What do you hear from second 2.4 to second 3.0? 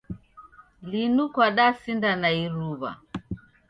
iruw'a.